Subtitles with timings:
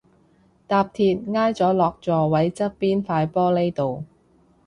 [0.65, 4.03] 搭鐵挨咗落座位側邊塊玻璃度